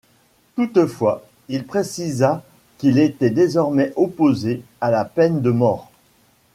[0.55, 2.43] Toutefois, il précisa
[2.79, 5.91] qu'il était désormais opposé à la peine de mort.